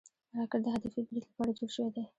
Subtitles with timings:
[0.37, 2.03] راکټ د هدفي برید لپاره جوړ شوی دی